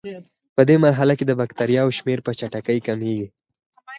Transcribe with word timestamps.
پدې 0.55 0.75
مرحله 0.85 1.13
کې 1.17 1.25
د 1.27 1.31
بکټریاوو 1.39 1.95
شمېر 1.97 2.19
په 2.25 2.31
چټکۍ 2.39 2.79
کمیږي. 2.87 3.27